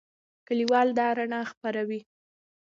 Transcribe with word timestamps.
لیکوال 0.59 0.87
دا 0.97 1.07
رڼا 1.17 1.41
خپروي. 1.51 1.99